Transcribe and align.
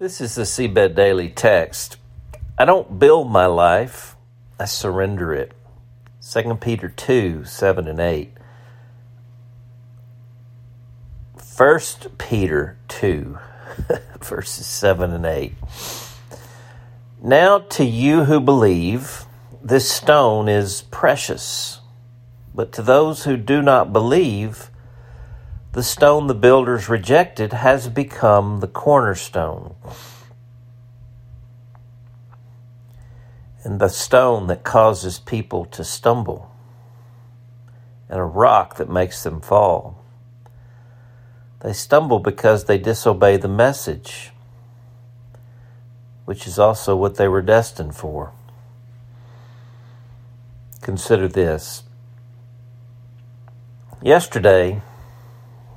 This 0.00 0.22
is 0.22 0.34
the 0.34 0.44
Seedbed 0.44 0.94
Daily 0.94 1.28
text. 1.28 1.98
I 2.56 2.64
don't 2.64 2.98
build 2.98 3.30
my 3.30 3.44
life, 3.44 4.16
I 4.58 4.64
surrender 4.64 5.34
it. 5.34 5.52
2 6.26 6.54
Peter 6.54 6.88
2 6.88 7.44
7 7.44 7.86
and 7.86 8.00
8. 8.00 8.32
1 11.54 11.80
Peter 12.16 12.78
2 12.88 13.38
verses 14.22 14.64
7 14.64 15.12
and 15.12 15.26
8. 15.26 15.52
Now 17.22 17.58
to 17.58 17.84
you 17.84 18.24
who 18.24 18.40
believe, 18.40 19.26
this 19.62 19.90
stone 19.90 20.48
is 20.48 20.80
precious, 20.90 21.80
but 22.54 22.72
to 22.72 22.80
those 22.80 23.24
who 23.24 23.36
do 23.36 23.60
not 23.60 23.92
believe, 23.92 24.70
the 25.72 25.82
stone 25.82 26.26
the 26.26 26.34
builders 26.34 26.88
rejected 26.88 27.52
has 27.52 27.88
become 27.88 28.60
the 28.60 28.66
cornerstone. 28.66 29.74
And 33.62 33.78
the 33.78 33.88
stone 33.88 34.48
that 34.48 34.64
causes 34.64 35.18
people 35.18 35.64
to 35.66 35.84
stumble, 35.84 36.50
and 38.08 38.18
a 38.18 38.24
rock 38.24 38.76
that 38.76 38.88
makes 38.88 39.22
them 39.22 39.40
fall. 39.40 40.02
They 41.60 41.74
stumble 41.74 42.18
because 42.18 42.64
they 42.64 42.78
disobey 42.78 43.36
the 43.36 43.48
message, 43.48 44.32
which 46.24 46.46
is 46.46 46.58
also 46.58 46.96
what 46.96 47.16
they 47.16 47.28
were 47.28 47.42
destined 47.42 47.94
for. 47.94 48.32
Consider 50.80 51.28
this. 51.28 51.84
Yesterday, 54.02 54.82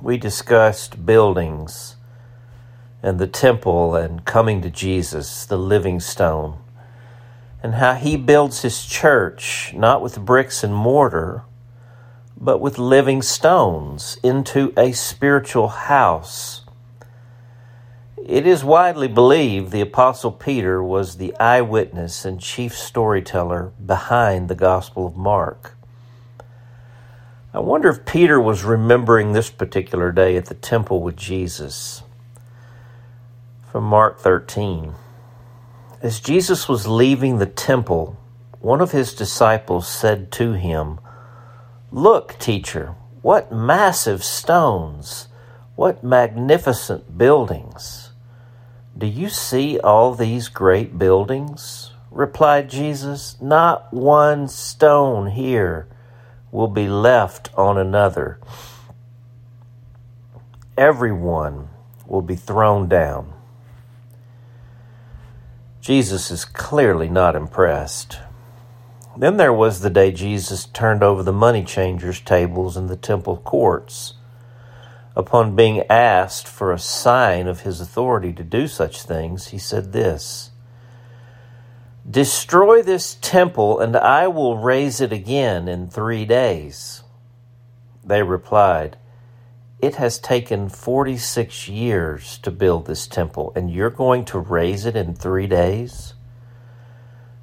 we 0.04 0.18
discussed 0.18 1.06
buildings 1.06 1.96
and 3.02 3.18
the 3.18 3.26
temple 3.26 3.96
and 3.96 4.22
coming 4.26 4.60
to 4.60 4.68
Jesus, 4.68 5.46
the 5.46 5.56
living 5.56 5.98
stone, 5.98 6.58
and 7.62 7.76
how 7.76 7.94
he 7.94 8.14
builds 8.14 8.60
his 8.60 8.84
church 8.84 9.72
not 9.74 10.02
with 10.02 10.22
bricks 10.22 10.62
and 10.62 10.74
mortar, 10.74 11.42
but 12.36 12.58
with 12.58 12.76
living 12.76 13.22
stones 13.22 14.18
into 14.22 14.74
a 14.76 14.92
spiritual 14.92 15.68
house. 15.68 16.66
It 18.22 18.46
is 18.46 18.62
widely 18.62 19.08
believed 19.08 19.72
the 19.72 19.80
Apostle 19.80 20.32
Peter 20.32 20.82
was 20.82 21.16
the 21.16 21.34
eyewitness 21.38 22.26
and 22.26 22.38
chief 22.38 22.76
storyteller 22.76 23.72
behind 23.84 24.50
the 24.50 24.54
Gospel 24.54 25.06
of 25.06 25.16
Mark. 25.16 25.78
I 27.54 27.60
wonder 27.60 27.88
if 27.88 28.04
Peter 28.04 28.40
was 28.40 28.64
remembering 28.64 29.30
this 29.30 29.48
particular 29.48 30.10
day 30.10 30.36
at 30.36 30.46
the 30.46 30.56
temple 30.56 31.00
with 31.00 31.14
Jesus. 31.14 32.02
From 33.70 33.84
Mark 33.84 34.18
13. 34.18 34.94
As 36.02 36.18
Jesus 36.18 36.68
was 36.68 36.88
leaving 36.88 37.38
the 37.38 37.46
temple, 37.46 38.18
one 38.58 38.80
of 38.80 38.90
his 38.90 39.14
disciples 39.14 39.86
said 39.86 40.32
to 40.32 40.54
him, 40.54 40.98
Look, 41.92 42.40
teacher, 42.40 42.96
what 43.22 43.52
massive 43.52 44.24
stones, 44.24 45.28
what 45.76 46.02
magnificent 46.02 47.16
buildings. 47.16 48.10
Do 48.98 49.06
you 49.06 49.28
see 49.28 49.78
all 49.78 50.12
these 50.12 50.48
great 50.48 50.98
buildings? 50.98 51.92
replied 52.10 52.68
Jesus. 52.68 53.40
Not 53.40 53.92
one 53.92 54.48
stone 54.48 55.28
here 55.28 55.86
will 56.54 56.68
be 56.68 56.88
left 56.88 57.50
on 57.56 57.76
another. 57.76 58.38
Everyone 60.78 61.68
will 62.06 62.22
be 62.22 62.36
thrown 62.36 62.88
down. 62.88 63.32
Jesus 65.80 66.30
is 66.30 66.44
clearly 66.44 67.08
not 67.08 67.34
impressed. 67.34 68.20
Then 69.16 69.36
there 69.36 69.52
was 69.52 69.80
the 69.80 69.90
day 69.90 70.12
Jesus 70.12 70.66
turned 70.66 71.02
over 71.02 71.24
the 71.24 71.32
money 71.32 71.64
changers' 71.64 72.20
tables 72.20 72.76
in 72.76 72.86
the 72.86 72.96
temple 72.96 73.38
courts. 73.38 74.14
Upon 75.16 75.56
being 75.56 75.82
asked 75.90 76.46
for 76.46 76.72
a 76.72 76.78
sign 76.78 77.48
of 77.48 77.62
his 77.62 77.80
authority 77.80 78.32
to 78.32 78.44
do 78.44 78.68
such 78.68 79.02
things, 79.02 79.48
he 79.48 79.58
said 79.58 79.92
this 79.92 80.52
Destroy 82.08 82.82
this 82.82 83.16
temple, 83.22 83.80
and 83.80 83.96
I 83.96 84.28
will 84.28 84.58
raise 84.58 85.00
it 85.00 85.10
again 85.10 85.68
in 85.68 85.88
three 85.88 86.26
days. 86.26 87.02
They 88.04 88.22
replied, 88.22 88.98
It 89.80 89.94
has 89.94 90.18
taken 90.18 90.68
46 90.68 91.66
years 91.66 92.36
to 92.38 92.50
build 92.50 92.86
this 92.86 93.06
temple, 93.06 93.54
and 93.56 93.70
you're 93.70 93.88
going 93.88 94.26
to 94.26 94.38
raise 94.38 94.84
it 94.84 94.96
in 94.96 95.14
three 95.14 95.46
days? 95.46 96.12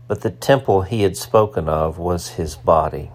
But 0.08 0.22
the 0.22 0.30
temple 0.30 0.84
he 0.84 1.02
had 1.02 1.18
spoken 1.18 1.68
of 1.68 1.98
was 1.98 2.30
his 2.30 2.56
body. 2.56 3.10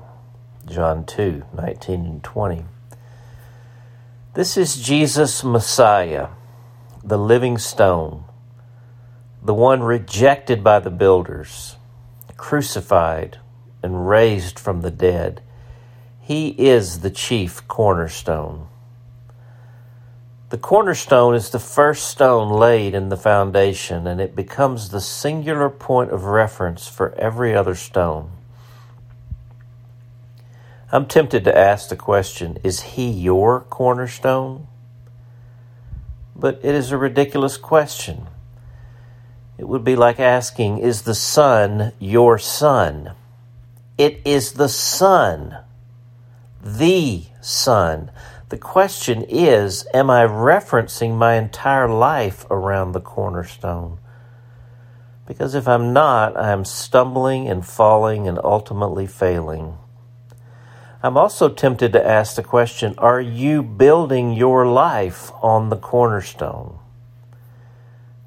John 0.66 1.06
2 1.06 1.44
19 1.54 2.06
and 2.06 2.24
20. 2.24 2.64
This 4.34 4.56
is 4.56 4.82
Jesus 4.82 5.44
Messiah, 5.44 6.28
the 7.04 7.18
living 7.18 7.56
stone 7.56 8.25
the 9.46 9.54
one 9.54 9.80
rejected 9.80 10.64
by 10.64 10.80
the 10.80 10.90
builders, 10.90 11.76
crucified 12.36 13.38
and 13.80 14.08
raised 14.08 14.58
from 14.58 14.80
the 14.80 14.90
dead. 14.90 15.40
He 16.20 16.48
is 16.48 16.98
the 16.98 17.10
chief 17.10 17.66
cornerstone. 17.68 18.66
The 20.48 20.58
cornerstone 20.58 21.36
is 21.36 21.50
the 21.50 21.60
first 21.60 22.08
stone 22.08 22.50
laid 22.50 22.92
in 22.92 23.08
the 23.08 23.16
foundation, 23.16 24.08
and 24.08 24.20
it 24.20 24.34
becomes 24.34 24.88
the 24.88 25.00
singular 25.00 25.70
point 25.70 26.10
of 26.10 26.24
reference 26.24 26.88
for 26.88 27.14
every 27.14 27.54
other 27.54 27.76
stone. 27.76 28.32
I'm 30.90 31.06
tempted 31.06 31.44
to 31.44 31.56
ask 31.56 31.88
the 31.88 31.94
question 31.94 32.58
Is 32.64 32.80
he 32.82 33.08
your 33.08 33.60
cornerstone? 33.60 34.66
But 36.34 36.58
it 36.64 36.74
is 36.74 36.90
a 36.90 36.96
ridiculous 36.96 37.56
question. 37.56 38.26
It 39.58 39.66
would 39.66 39.84
be 39.84 39.96
like 39.96 40.20
asking, 40.20 40.78
Is 40.78 41.02
the 41.02 41.14
sun 41.14 41.92
your 41.98 42.38
Son? 42.38 43.12
It 43.96 44.20
is 44.26 44.52
the 44.52 44.68
sun, 44.68 45.56
the 46.62 47.24
sun. 47.40 48.10
The 48.50 48.58
question 48.58 49.22
is, 49.22 49.86
Am 49.94 50.10
I 50.10 50.26
referencing 50.26 51.16
my 51.16 51.34
entire 51.34 51.88
life 51.88 52.44
around 52.50 52.92
the 52.92 53.00
cornerstone? 53.00 53.98
Because 55.26 55.54
if 55.54 55.66
I'm 55.66 55.92
not, 55.92 56.36
I 56.36 56.52
am 56.52 56.64
stumbling 56.64 57.48
and 57.48 57.66
falling 57.66 58.28
and 58.28 58.38
ultimately 58.44 59.06
failing. 59.06 59.78
I'm 61.02 61.16
also 61.16 61.48
tempted 61.48 61.92
to 61.94 62.06
ask 62.06 62.36
the 62.36 62.42
question 62.42 62.94
Are 62.98 63.20
you 63.20 63.62
building 63.62 64.32
your 64.32 64.66
life 64.66 65.32
on 65.42 65.70
the 65.70 65.76
cornerstone? 65.76 66.78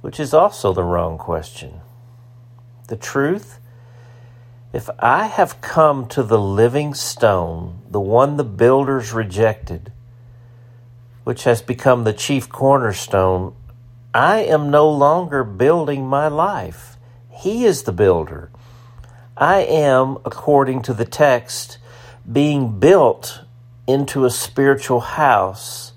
Which 0.01 0.19
is 0.19 0.33
also 0.33 0.73
the 0.73 0.83
wrong 0.83 1.17
question. 1.17 1.81
The 2.87 2.95
truth? 2.95 3.59
If 4.71 4.89
I 4.99 5.25
have 5.25 5.61
come 5.61 6.07
to 6.09 6.23
the 6.23 6.39
living 6.39 6.93
stone, 6.93 7.81
the 7.89 7.99
one 7.99 8.37
the 8.37 8.43
builders 8.43 9.11
rejected, 9.11 9.91
which 11.23 11.43
has 11.43 11.61
become 11.61 12.03
the 12.03 12.13
chief 12.13 12.49
cornerstone, 12.49 13.55
I 14.13 14.39
am 14.39 14.69
no 14.69 14.89
longer 14.89 15.43
building 15.43 16.05
my 16.05 16.27
life. 16.27 16.97
He 17.29 17.65
is 17.65 17.83
the 17.83 17.91
builder. 17.91 18.51
I 19.37 19.61
am, 19.61 20.17
according 20.25 20.81
to 20.83 20.93
the 20.93 21.05
text, 21.05 21.77
being 22.31 22.79
built 22.79 23.41
into 23.87 24.25
a 24.25 24.29
spiritual 24.29 24.99
house 24.99 25.93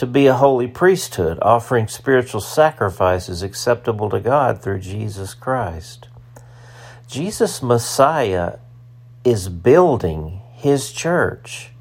to 0.00 0.06
be 0.06 0.26
a 0.26 0.32
holy 0.32 0.66
priesthood, 0.66 1.38
offering 1.42 1.86
spiritual 1.86 2.40
sacrifices 2.40 3.42
acceptable 3.42 4.08
to 4.08 4.18
God 4.18 4.62
through 4.62 4.80
Jesus 4.80 5.34
Christ. 5.34 6.08
Jesus 7.06 7.62
Messiah 7.62 8.60
is 9.24 9.50
building 9.50 10.40
his 10.54 10.90
church. 10.90 11.72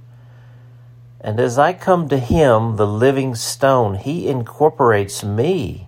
And 1.21 1.39
as 1.39 1.57
I 1.57 1.71
come 1.71 2.09
to 2.09 2.17
him, 2.17 2.75
the 2.75 2.85
living 2.85 3.35
stone, 3.35 3.95
he 3.95 4.27
incorporates 4.27 5.23
me 5.23 5.87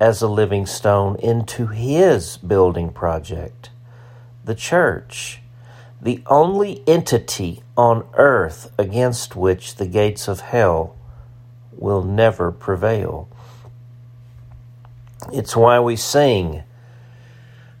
as 0.00 0.22
a 0.22 0.28
living 0.28 0.64
stone 0.64 1.16
into 1.16 1.66
his 1.66 2.38
building 2.38 2.90
project, 2.94 3.68
the 4.42 4.54
church, 4.54 5.42
the 6.00 6.22
only 6.28 6.82
entity 6.86 7.62
on 7.76 8.08
earth 8.14 8.72
against 8.78 9.36
which 9.36 9.74
the 9.74 9.86
gates 9.86 10.28
of 10.28 10.40
hell 10.40 10.94
will 11.78 12.02
never 12.02 12.50
prevail. 12.52 13.28
It's 15.32 15.56
why 15.56 15.80
we 15.80 15.96
sing, 15.96 16.62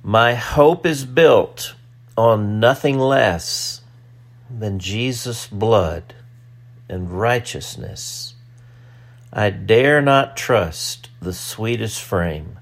My 0.02 0.34
hope 0.34 0.86
is 0.86 1.04
built 1.04 1.74
on 2.16 2.60
nothing 2.60 2.98
less 2.98 3.82
than 4.50 4.78
Jesus' 4.78 5.46
blood 5.46 6.14
and 6.88 7.10
righteousness. 7.10 8.34
I 9.32 9.50
dare 9.50 10.00
not 10.00 10.36
trust 10.36 11.10
the 11.20 11.32
sweetest 11.32 12.02
frame, 12.02 12.58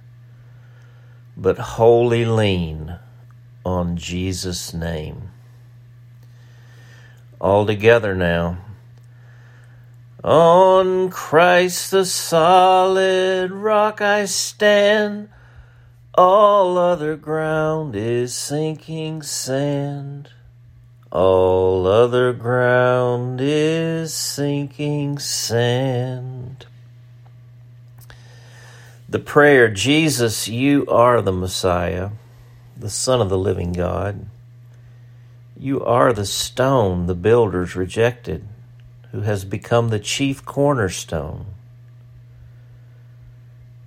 but 1.37 1.59
wholly 1.59 2.25
lean 2.25 2.99
on 3.65 3.97
Jesus' 3.97 4.75
name. 4.75 5.31
All 7.41 7.67
together 7.67 8.15
now. 8.15 8.59
On 10.25 11.11
Christ 11.11 11.91
the 11.91 12.05
solid 12.05 13.53
rock 13.53 14.01
I 14.01 14.25
stand, 14.25 15.29
all 16.15 16.79
other 16.79 17.17
ground 17.17 17.95
is 17.95 18.35
sinking 18.35 19.23
sand. 19.23 20.31
All 21.13 21.87
other 21.87 22.33
ground 22.33 23.41
is 23.43 24.15
sinking 24.15 25.19
sand. 25.19 26.67
The 29.09 29.19
prayer, 29.19 29.69
Jesus, 29.69 30.49
you 30.49 30.87
are 30.87 31.23
the 31.23 31.33
Messiah, 31.33 32.11
the 32.77 32.91
Son 32.91 33.21
of 33.21 33.29
the 33.29 33.39
living 33.39 33.73
God. 33.73 34.27
You 35.59 35.85
are 35.85 36.13
the 36.13 36.27
stone 36.27 37.07
the 37.07 37.15
builders 37.15 37.77
rejected 37.77 38.49
who 39.17 39.23
has 39.23 39.47
become 39.47 39.89
the 39.89 39.99
chief 39.99 40.45
cornerstone. 40.45 41.47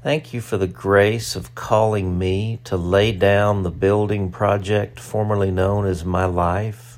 Thank 0.01 0.33
you 0.33 0.41
for 0.41 0.57
the 0.57 0.65
grace 0.65 1.35
of 1.35 1.53
calling 1.53 2.17
me 2.17 2.57
to 2.63 2.75
lay 2.75 3.11
down 3.11 3.61
the 3.61 3.69
building 3.69 4.31
project 4.31 4.99
formerly 4.99 5.51
known 5.51 5.85
as 5.85 6.03
my 6.03 6.25
life 6.25 6.97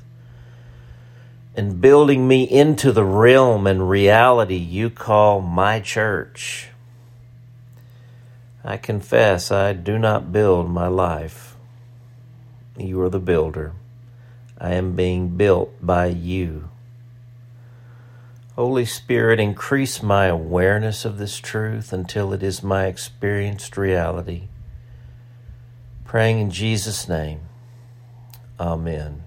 and 1.54 1.78
building 1.78 2.26
me 2.26 2.44
into 2.44 2.90
the 2.90 3.04
realm 3.04 3.66
and 3.66 3.90
reality 3.90 4.56
you 4.56 4.88
call 4.88 5.42
my 5.42 5.78
church. 5.78 6.68
I 8.64 8.78
confess 8.78 9.52
I 9.52 9.74
do 9.74 9.98
not 9.98 10.32
build 10.32 10.70
my 10.70 10.86
life. 10.86 11.54
You 12.78 12.98
are 13.02 13.10
the 13.10 13.20
builder. 13.20 13.74
I 14.56 14.72
am 14.72 14.96
being 14.96 15.36
built 15.36 15.74
by 15.84 16.06
you. 16.06 16.70
Holy 18.56 18.84
Spirit, 18.84 19.40
increase 19.40 20.02
my 20.02 20.26
awareness 20.26 21.06
of 21.06 21.16
this 21.16 21.38
truth 21.38 21.90
until 21.90 22.34
it 22.34 22.42
is 22.42 22.62
my 22.62 22.84
experienced 22.84 23.78
reality. 23.78 24.48
Praying 26.04 26.38
in 26.38 26.50
Jesus' 26.50 27.08
name. 27.08 27.40
Amen. 28.60 29.24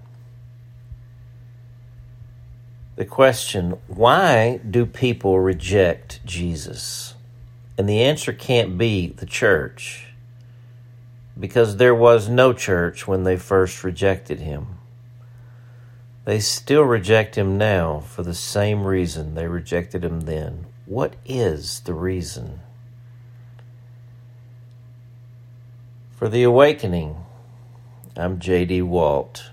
The 2.94 3.04
question 3.04 3.78
why 3.88 4.58
do 4.58 4.86
people 4.86 5.40
reject 5.40 6.24
Jesus? 6.24 7.14
And 7.76 7.88
the 7.88 8.04
answer 8.04 8.32
can't 8.32 8.78
be 8.78 9.08
the 9.08 9.26
church, 9.26 10.06
because 11.38 11.76
there 11.76 11.94
was 11.94 12.28
no 12.28 12.52
church 12.52 13.06
when 13.06 13.24
they 13.24 13.36
first 13.36 13.82
rejected 13.82 14.38
him. 14.38 14.78
They 16.26 16.40
still 16.40 16.82
reject 16.82 17.38
him 17.38 17.56
now 17.56 18.00
for 18.00 18.24
the 18.24 18.34
same 18.34 18.84
reason 18.84 19.36
they 19.36 19.46
rejected 19.46 20.04
him 20.04 20.22
then. 20.22 20.66
What 20.84 21.14
is 21.24 21.78
the 21.78 21.94
reason? 21.94 22.62
For 26.16 26.28
the 26.28 26.42
awakening, 26.42 27.24
I'm 28.16 28.40
J.D. 28.40 28.82
Walt. 28.82 29.52